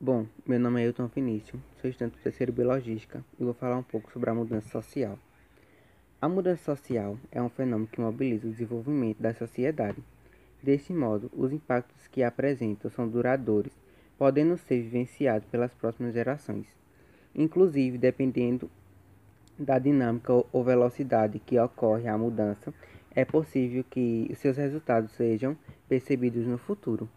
[0.00, 3.82] Bom, meu nome é Elton Vinícius, sou estudante do terceiro Biologística e vou falar um
[3.82, 5.18] pouco sobre a mudança social.
[6.22, 10.00] A mudança social é um fenômeno que mobiliza o desenvolvimento da sociedade.
[10.62, 13.72] Desse modo, os impactos que apresentam são duradouros,
[14.16, 16.68] podendo ser vivenciados pelas próximas gerações.
[17.34, 18.70] Inclusive, dependendo
[19.58, 22.72] da dinâmica ou velocidade que ocorre a mudança,
[23.10, 25.58] é possível que seus resultados sejam
[25.88, 27.10] percebidos no futuro.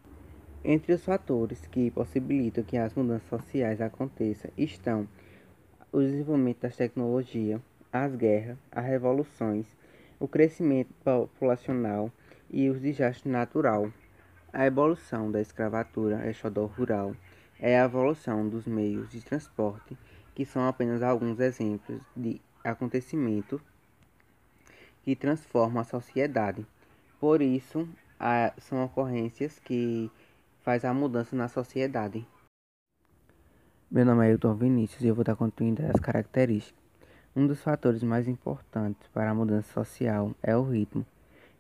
[0.64, 5.08] Entre os fatores que possibilitam que as mudanças sociais aconteçam estão
[5.92, 7.60] o desenvolvimento das tecnologias,
[7.92, 9.66] as guerras, as revoluções,
[10.20, 12.12] o crescimento populacional
[12.48, 13.92] e os desastres naturais.
[14.54, 17.16] A evolução da escravatura exodal rural
[17.60, 19.98] é a evolução dos meios de transporte,
[20.36, 23.60] que são apenas alguns exemplos de acontecimentos
[25.04, 26.68] que transformam a sociedade.
[27.20, 27.90] Por isso,
[28.60, 30.12] são ocorrências que
[30.64, 32.26] faz a mudança na sociedade.
[33.90, 36.80] Meu nome é Hilton Vinícius e eu vou dar continuidade às características.
[37.36, 41.06] Um dos fatores mais importantes para a mudança social é o ritmo.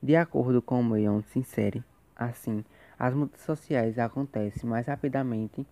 [0.02, 1.84] De acordo com o meio onde se insere,
[2.16, 2.64] assim,
[2.98, 5.66] as mudanças sociais acontecem mais rapidamente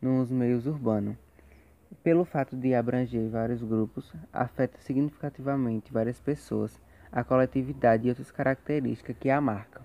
[0.00, 1.16] nos meios urbanos.
[2.02, 9.16] Pelo fato de abranger vários grupos, afeta significativamente várias pessoas, a coletividade e outras características
[9.18, 9.82] que a marcam.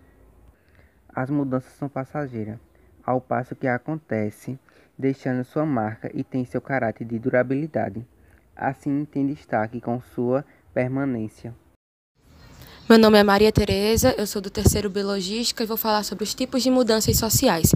[1.10, 2.60] As mudanças são passageiras,
[3.06, 4.58] ao passo que acontece
[4.98, 8.06] deixando sua marca e tem seu caráter de durabilidade.
[8.56, 11.54] Assim, tem destaque com sua permanência.
[12.88, 16.36] Meu nome é Maria Tereza, eu sou do terceiro Biologística e vou falar sobre os
[16.36, 17.74] tipos de mudanças sociais.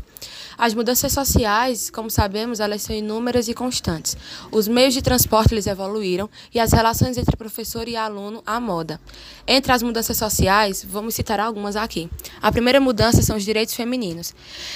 [0.62, 4.18] As mudanças sociais, como sabemos, elas são inúmeras e constantes.
[4.52, 9.00] Os meios de transporte eles evoluíram e as relações entre professor e aluno a moda.
[9.48, 12.10] Entre as mudanças sociais, vamos citar algumas aqui.
[12.42, 14.36] A primeira mudança são os direitos femininos.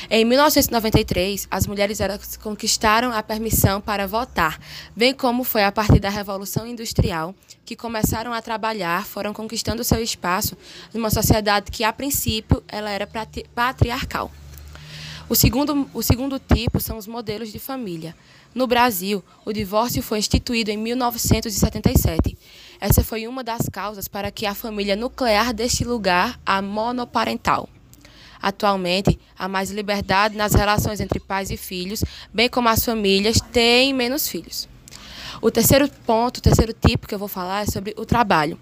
[0.09, 1.99] Em 1993, as mulheres
[2.41, 4.57] conquistaram a permissão para votar,
[4.95, 10.01] bem como foi a partir da Revolução Industrial que começaram a trabalhar, foram conquistando seu
[10.01, 10.57] espaço
[10.93, 13.05] numa sociedade que, a princípio, ela era
[13.53, 14.31] patriarcal.
[15.33, 18.15] O segundo, o segundo tipo são os modelos de família.
[18.53, 22.37] No Brasil, o divórcio foi instituído em 1977.
[22.79, 27.67] Essa foi uma das causas para que a família nuclear deste lugar a monoparental.
[28.39, 33.91] Atualmente, há mais liberdade nas relações entre pais e filhos, bem como as famílias têm
[33.91, 34.69] menos filhos.
[35.41, 38.59] O terceiro ponto, o terceiro tipo que eu vou falar é sobre o trabalho.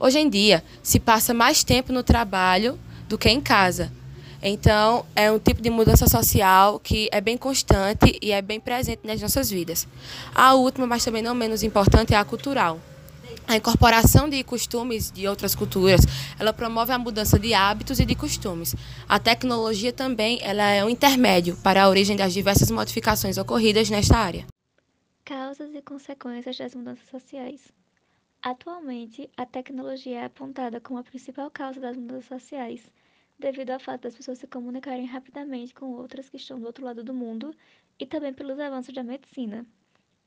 [0.00, 2.76] Hoje em dia, se passa mais tempo no trabalho
[3.08, 3.96] do que em casa.
[4.42, 9.00] Então, é um tipo de mudança social que é bem constante e é bem presente
[9.04, 9.86] nas nossas vidas.
[10.34, 12.78] A última, mas também não menos importante, é a cultural.
[13.48, 16.02] A incorporação de costumes de outras culturas,
[16.38, 18.76] ela promove a mudança de hábitos e de costumes.
[19.08, 24.18] A tecnologia também, ela é um intermédio para a origem das diversas modificações ocorridas nesta
[24.18, 24.46] área.
[25.24, 27.60] Causas e consequências das mudanças sociais.
[28.42, 32.82] Atualmente, a tecnologia é apontada como a principal causa das mudanças sociais,
[33.38, 37.04] devido ao fato das pessoas se comunicarem rapidamente com outras que estão do outro lado
[37.04, 37.54] do mundo
[37.98, 39.66] e também pelos avanços da medicina.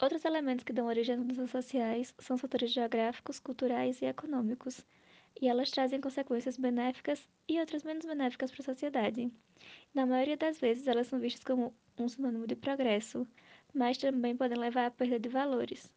[0.02, 4.86] Outros elementos que dão origem às mudanças sociais são os fatores geográficos, culturais e econômicos,
[5.40, 9.32] e elas trazem consequências benéficas e outras menos benéficas para a sociedade.
[9.94, 13.28] Na maioria das vezes, elas são vistas como um sinônimo de progresso,
[13.74, 15.92] mas também podem levar à perda de valores.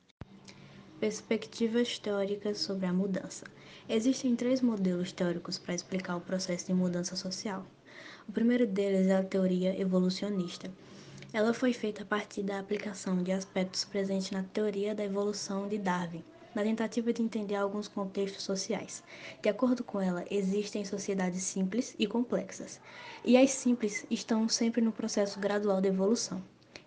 [1.00, 3.44] Perspectivas teóricas sobre a mudança.
[3.88, 7.66] Existem três modelos teóricos para explicar o processo de mudança social.
[8.28, 10.71] O primeiro deles é a teoria evolucionista.
[11.33, 15.78] Ela foi feita a partir da aplicação de aspectos presentes na teoria da evolução de
[15.78, 19.03] Darwin, na tentativa de entender alguns contextos sociais.
[19.43, 22.81] De acordo com ela, existem sociedades simples e complexas,
[23.25, 26.41] e as simples estão sempre no processo gradual de evolução.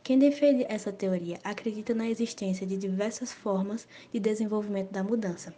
[0.07, 5.53] Quem defende essa teoria acredita na existência de diversas formas de desenvolvimento da mudança.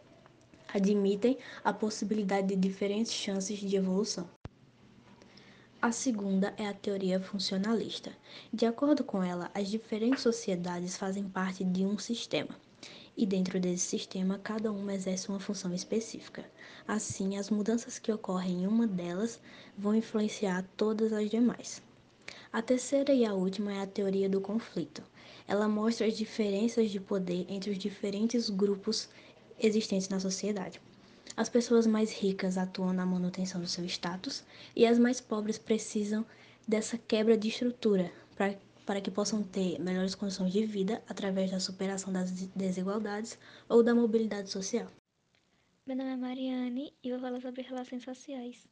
[0.73, 4.27] Admitem a possibilidade de diferentes chances de evolução.
[5.79, 8.11] A segunda é a teoria funcionalista.
[8.51, 12.56] De acordo com ela, as diferentes sociedades fazem parte de um sistema,
[13.15, 16.44] e dentro desse sistema, cada uma exerce uma função específica.
[16.88, 19.39] Assim, as mudanças que ocorrem em uma delas
[19.77, 21.88] vão influenciar todas as demais.
[22.51, 25.04] A terceira e a última é a teoria do conflito.
[25.48, 29.07] Ela mostra as diferenças de poder entre os diferentes grupos
[29.60, 30.81] existentes na sociedade.
[31.38, 34.44] As pessoas mais ricas atuam na manutenção do seu status
[34.75, 36.25] e as mais pobres precisam
[36.68, 41.60] dessa quebra de estrutura para, para que possam ter melhores condições de vida através da
[41.60, 43.38] superação das desigualdades
[43.69, 44.88] ou da mobilidade social.
[45.86, 48.68] Meu nome é Mariane e vou falar sobre relações sociais.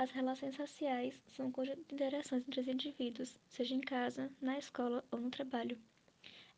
[0.00, 5.04] As relações sociais são conjunto de interações entre os indivíduos, seja em casa, na escola
[5.10, 5.76] ou no trabalho.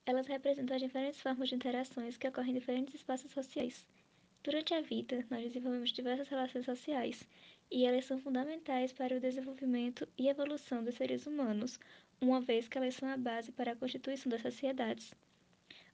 [0.05, 3.87] Elas representam as diferentes formas de interações que ocorrem em diferentes espaços sociais.
[4.43, 7.27] Durante a vida, nós desenvolvemos diversas relações sociais,
[7.71, 11.81] e elas são fundamentais para o desenvolvimento e evolução dos seres humanos,
[12.21, 15.15] uma vez que elas são a base para a constituição das sociedades.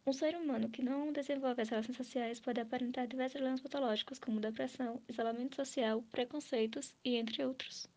[0.09, 4.39] Um ser humano que não desenvolve as relações sociais pode aparentar diversos problemas patológicos, como
[4.39, 7.89] depressão, isolamento social, preconceitos e entre outros.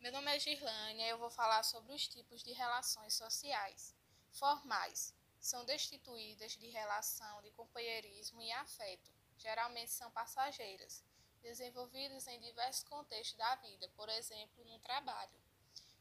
[0.00, 3.94] Meu nome é Girlânia e eu vou falar sobre os tipos de relações sociais.
[4.32, 11.04] Formais são destituídas de relação de companheirismo e afeto, geralmente são passageiras,
[11.40, 15.47] desenvolvidas em diversos contextos da vida, por exemplo, no trabalho.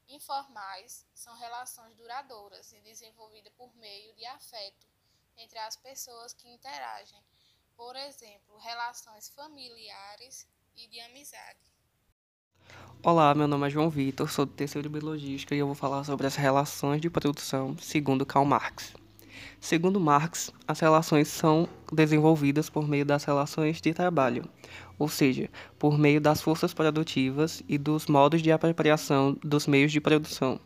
[0.09, 4.87] Informais são relações duradouras e desenvolvidas por meio de afeto
[5.35, 7.21] entre as pessoas que interagem,
[7.75, 11.59] por exemplo, relações familiares e de amizade.
[13.03, 16.25] Olá, meu nome é João Vitor, sou do terceiro Biologística e eu vou falar sobre
[16.25, 18.93] as relações de produção segundo Karl Marx.
[19.59, 24.43] Segundo Marx, as relações são desenvolvidas por meio das relações de trabalho,
[24.97, 29.99] ou seja, por meio das forças produtivas e dos modos de apropriação dos meios de
[29.99, 30.59] produção.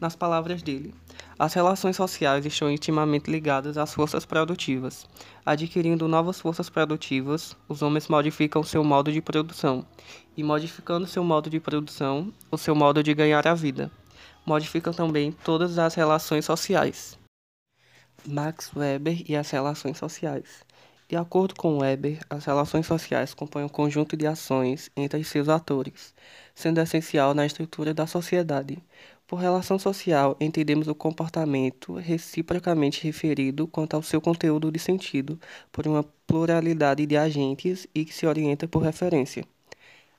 [0.00, 0.94] Nas palavras dele,
[1.38, 5.06] as relações sociais estão intimamente ligadas às forças produtivas.
[5.44, 9.84] Adquirindo novas forças produtivas, os homens modificam seu modo de produção,
[10.36, 13.90] e modificando seu modo de produção, o seu modo de ganhar a vida.
[14.46, 17.18] Modificam também todas as relações sociais.
[18.26, 20.64] Max Weber e as relações sociais.
[21.08, 26.14] De acordo com Weber, as relações sociais compõem um conjunto de ações entre seus atores,
[26.54, 28.78] sendo essencial na estrutura da sociedade.
[29.26, 35.40] Por relação social, entendemos o comportamento reciprocamente referido quanto ao seu conteúdo de sentido
[35.72, 39.44] por uma pluralidade de agentes e que se orienta por referência.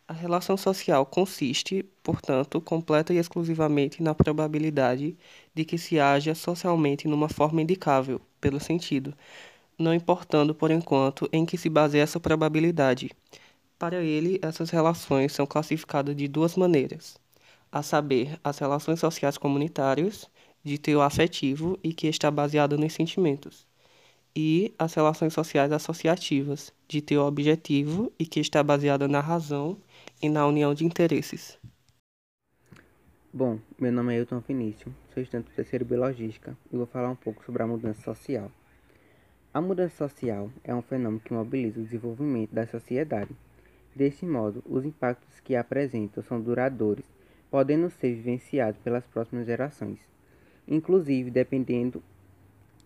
[0.10, 5.16] A relação social consiste, portanto, completa e exclusivamente na probabilidade
[5.54, 9.14] de que se haja socialmente numa forma indicável, pelo sentido,
[9.78, 13.12] não importando por enquanto em que se baseia essa probabilidade.
[13.78, 17.20] Para ele, essas relações são classificadas de duas maneiras:
[17.72, 20.28] a saber, as relações sociais comunitárias,
[20.64, 23.68] de teor afetivo e que está baseada nos sentimentos,
[24.36, 29.78] e as relações sociais associativas, de teor objetivo e que está baseada na razão
[30.22, 31.58] e na união de interesses.
[33.32, 37.16] Bom, meu nome é Hilton Vinícius, sou estudante do terceiro Biologística e vou falar um
[37.16, 38.52] pouco sobre a mudança social.
[39.54, 43.32] A mudança social é um fenômeno que mobiliza o desenvolvimento da sociedade.
[43.96, 47.06] Deste modo, os impactos que apresentam são duradouros,
[47.50, 50.00] podendo ser vivenciados pelas próximas gerações.
[50.68, 52.04] Inclusive, dependendo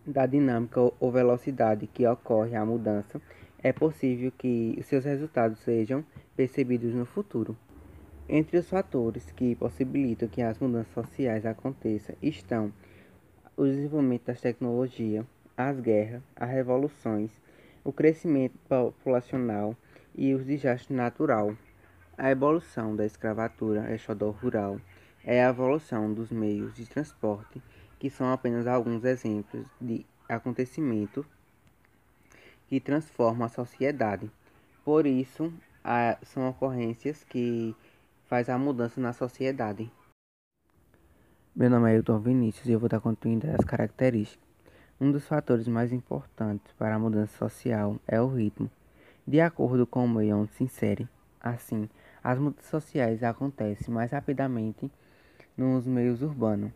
[0.06, 3.20] da dinâmica ou velocidade que ocorre a mudança,
[3.64, 6.04] é possível que seus resultados sejam
[6.36, 7.56] percebidos no futuro.
[8.28, 12.70] Entre os fatores que possibilitam que as mudanças sociais aconteçam estão
[13.56, 15.24] o desenvolvimento das tecnologias,
[15.56, 17.30] as guerras, as revoluções,
[17.82, 19.74] o crescimento populacional
[20.14, 21.56] e os desastres naturais.
[22.18, 24.78] A evolução da escravatura exodal rural
[25.24, 27.62] é a evolução dos meios de transporte,
[27.98, 31.24] que são apenas alguns exemplos de acontecimentos
[32.68, 34.30] que transformam a sociedade.
[34.84, 35.52] Por isso,
[35.82, 37.74] a, são ocorrências que
[38.26, 39.90] faz a mudança na sociedade.
[41.54, 44.44] Meu nome é Hilton Vinícius e eu vou dar continuidade às características.
[45.00, 48.70] Um dos fatores mais importantes para a mudança social é o ritmo.
[49.26, 51.08] De acordo com o meio onde se insere,
[51.40, 51.88] assim,
[52.22, 54.90] as mudanças sociais acontecem mais rapidamente
[55.56, 56.72] nos meios urbanos.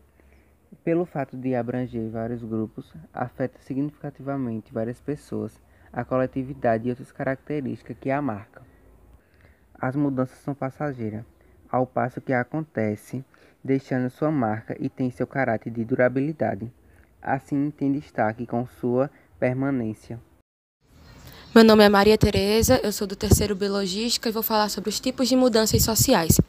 [0.83, 5.59] Pelo fato de abranger vários grupos, afeta significativamente várias pessoas,
[5.91, 8.63] a coletividade e outras características que a marcam.
[9.73, 11.23] As mudanças são passageiras,
[11.69, 13.23] ao passo que acontece
[13.63, 16.71] deixando sua marca e tem seu caráter de durabilidade.
[17.21, 20.19] Assim, tem destaque com sua permanência.
[21.53, 24.99] Meu nome é Maria Tereza, eu sou do terceiro Biologística e vou falar sobre os
[24.99, 26.39] tipos de mudanças sociais.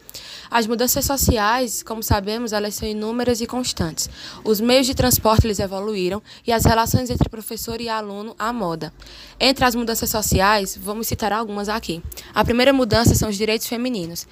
[0.50, 4.10] As mudanças sociais, como sabemos, elas são inúmeras e constantes.
[4.44, 8.92] Os meios de transporte eles evoluíram e as relações entre professor e aluno a moda.
[9.40, 12.02] Entre as mudanças sociais, vamos citar algumas aqui.
[12.34, 14.26] A primeira mudança são os direitos femininos.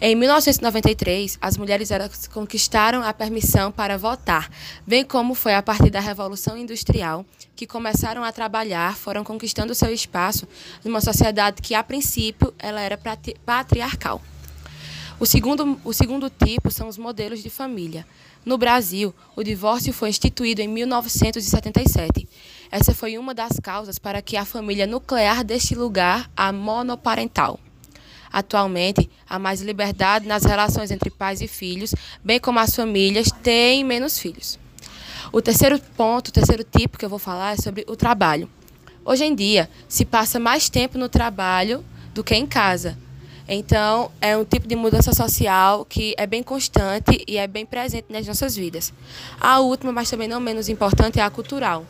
[0.00, 1.88] Em 1993, as mulheres
[2.32, 4.48] conquistaram a permissão para votar,
[4.86, 9.92] bem como foi a partir da Revolução Industrial que começaram a trabalhar, foram conquistando seu
[9.92, 10.11] espaço
[10.84, 12.98] numa sociedade que, a princípio, ela era
[13.44, 14.20] patriarcal.
[15.18, 18.06] O segundo, o segundo tipo são os modelos de família.
[18.44, 22.28] No Brasil, o divórcio foi instituído em 1977.
[22.70, 27.60] Essa foi uma das causas para que a família nuclear deste lugar a monoparental.
[28.32, 33.84] Atualmente, há mais liberdade nas relações entre pais e filhos, bem como as famílias têm
[33.84, 34.58] menos filhos.
[35.30, 38.50] O terceiro ponto, o terceiro tipo que eu vou falar é sobre o trabalho.
[39.04, 42.96] Hoje em dia, se passa mais tempo no trabalho do que em casa.
[43.48, 48.06] Então, é um tipo de mudança social que é bem constante e é bem presente
[48.08, 48.92] nas nossas vidas.
[49.40, 51.84] A última, mas também não menos importante, é a cultural.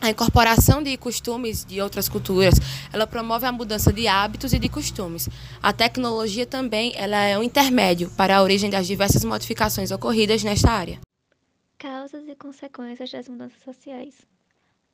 [0.00, 2.54] A incorporação de costumes de outras culturas,
[2.92, 5.28] ela promove a mudança de hábitos e de costumes.
[5.62, 10.70] A tecnologia também, ela é um intermédio para a origem das diversas modificações ocorridas nesta
[10.70, 10.98] área.
[11.78, 14.14] Causas e consequências das mudanças sociais.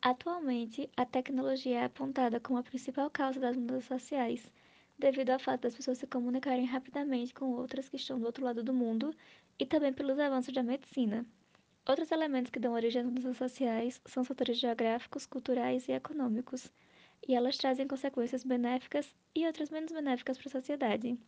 [0.00, 4.50] Atualmente, a tecnologia é apontada como a principal causa das mudanças sociais,
[4.99, 8.65] devido ao fato das pessoas se comunicarem rapidamente com outras que estão do outro lado
[8.65, 9.15] do mundo
[9.59, 11.26] e também pelos avanços da medicina.
[11.88, 16.73] Outros elementos que dão origem às mudanças sociais são os fatores geográficos, culturais e econômicos,
[17.29, 21.19] e elas trazem consequências benéficas e outras menos benéficas para a sociedade.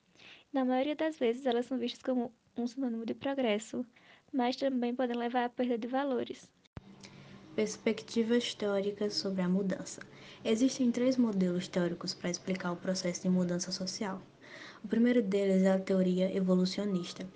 [0.53, 3.85] Na maioria das vezes, elas são vistas como um sinônimo de progresso,
[4.33, 6.51] mas também podem levar à perda de valores.
[7.59, 10.01] Perspectiva histórica sobre a mudança.
[10.45, 14.23] Existem três modelos teóricos para explicar o processo de mudança social.
[14.85, 17.27] O primeiro deles é a teoria evolucionista.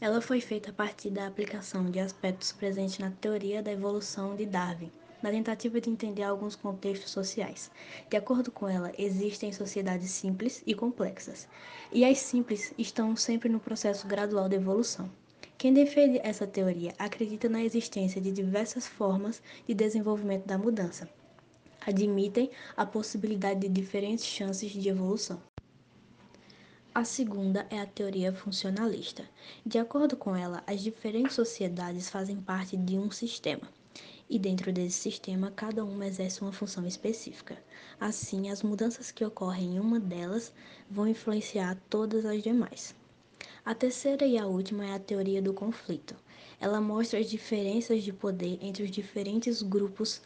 [0.00, 4.44] Ela foi feita a partir da aplicação de aspectos presentes na teoria da evolução de
[4.44, 4.90] Darwin,
[5.22, 7.70] na tentativa de entender alguns contextos sociais.
[8.10, 11.46] De acordo com ela, existem sociedades simples e complexas,
[11.92, 15.08] e as simples estão sempre no processo gradual de evolução.
[15.60, 21.06] Quem defende essa teoria acredita na existência de diversas formas de desenvolvimento da mudança,
[21.86, 25.38] admitem a possibilidade de diferentes chances de evolução.
[26.94, 29.28] A segunda é a teoria funcionalista.
[29.66, 33.68] De acordo com ela, as diferentes sociedades fazem parte de um sistema,
[34.30, 37.62] e dentro desse sistema, cada uma exerce uma função específica.
[38.00, 40.54] Assim, as mudanças que ocorrem em uma delas
[40.90, 42.98] vão influenciar todas as demais.
[43.70, 46.16] A terceira e a última é a teoria do conflito.
[46.58, 50.20] Ela mostra as diferenças de poder entre os diferentes grupos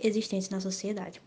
[0.00, 1.22] existentes na sociedade.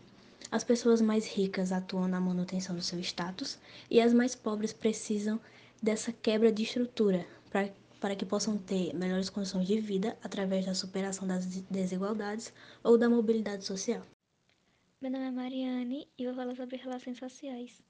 [0.50, 3.58] As pessoas mais ricas atuam na manutenção do seu status
[3.90, 5.40] e as mais pobres precisam
[5.82, 10.74] dessa quebra de estrutura para, para que possam ter melhores condições de vida através da
[10.74, 12.52] superação das desigualdades
[12.84, 14.02] ou da mobilidade social.
[15.00, 17.82] Meu nome é Mariane e vou falar sobre relações sociais.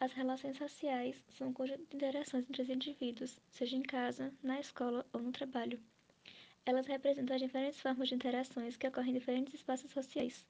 [0.00, 5.04] As relações sociais são conjunto de interações entre os indivíduos, seja em casa, na escola
[5.12, 5.80] ou no trabalho.
[6.64, 10.46] Elas representam as diferentes formas de interações que ocorrem em diferentes espaços sociais.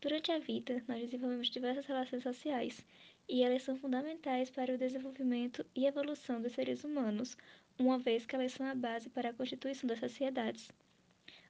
[0.00, 2.86] Durante a vida, nós desenvolvemos diversas relações sociais,
[3.28, 7.36] e elas são fundamentais para o desenvolvimento e evolução dos seres humanos,
[7.78, 10.70] uma vez que elas são a base para a constituição das sociedades.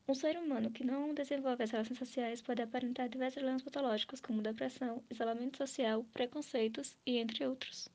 [0.08, 4.40] Um ser humano que não desenvolve as relações sociais pode aparentar diversos problemas patológicos, como
[4.40, 7.88] depressão, isolamento social, preconceitos e entre outros.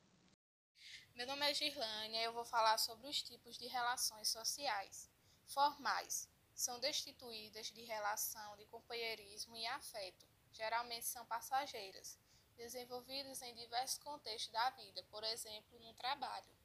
[1.15, 5.09] Meu nome é Girlânia e eu vou falar sobre os tipos de relações sociais
[5.45, 12.17] formais são destituídas de relação de companheirismo e afeto, geralmente são passageiras,
[12.55, 16.60] desenvolvidas em diversos contextos da vida, por exemplo, no trabalho.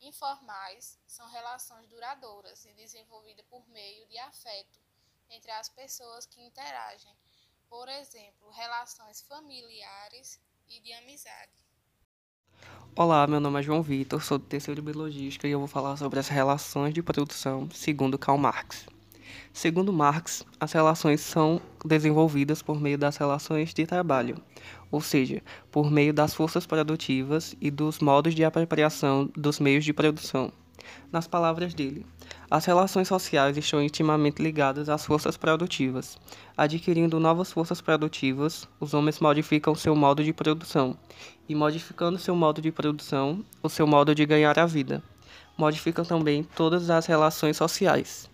[0.00, 4.78] Informais são relações duradouras e desenvolvidas por meio de afeto
[5.28, 7.12] entre as pessoas que interagem,
[7.68, 11.52] por exemplo, relações familiares e de amizade.
[12.96, 16.18] Olá, meu nome é João Vitor, sou do terceiro Biologística e eu vou falar sobre
[16.18, 18.86] as relações de produção segundo Karl Marx.
[19.58, 24.36] Segundo Marx, as relações são desenvolvidas por meio das relações de trabalho,
[24.88, 29.92] ou seja, por meio das forças produtivas e dos modos de apropriação dos meios de
[29.92, 30.52] produção.
[31.10, 32.06] Nas palavras dele,
[32.48, 36.16] as relações sociais estão intimamente ligadas às forças produtivas.
[36.56, 40.96] Adquirindo novas forças produtivas, os homens modificam seu modo de produção,
[41.48, 45.02] e modificando seu modo de produção, o seu modo de ganhar a vida.
[45.58, 48.30] Modificam também todas as relações sociais.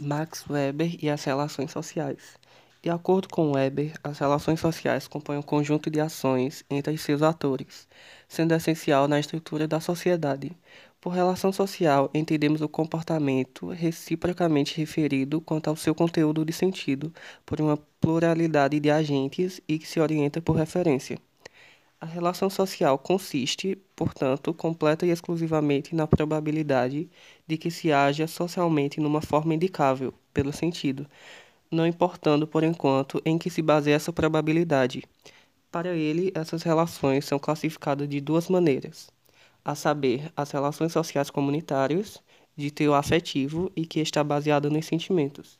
[0.00, 2.38] Max Weber e as relações sociais.
[2.82, 7.86] De acordo com Weber, as relações sociais compõem um conjunto de ações entre seus atores,
[8.26, 10.56] sendo essencial na estrutura da sociedade.
[11.00, 17.12] Por relação social, entendemos o comportamento reciprocamente referido quanto ao seu conteúdo de sentido
[17.44, 21.18] por uma pluralidade de agentes e que se orienta por referência.
[22.00, 27.10] A relação social consiste, portanto, completa e exclusivamente na probabilidade
[27.46, 31.06] de que se haja socialmente numa forma indicável, pelo sentido,
[31.70, 35.04] não importando por enquanto em que se baseia essa probabilidade.
[35.70, 39.10] Para ele, essas relações são classificadas de duas maneiras,
[39.62, 42.22] a saber, as relações sociais comunitárias,
[42.56, 45.58] de teor afetivo e que está baseada nos sentimentos,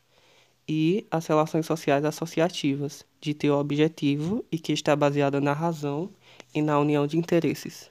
[0.67, 6.09] e as relações sociais associativas, de teor objetivo e que está baseada na razão
[6.55, 7.91] e na união de interesses.